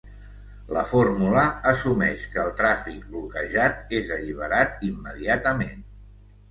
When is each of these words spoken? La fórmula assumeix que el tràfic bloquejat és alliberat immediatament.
La 0.77 0.81
fórmula 0.91 1.43
assumeix 1.73 2.25
que 2.37 2.41
el 2.47 2.51
tràfic 2.63 3.07
bloquejat 3.13 3.97
és 4.01 4.11
alliberat 4.21 4.87
immediatament. 4.93 5.91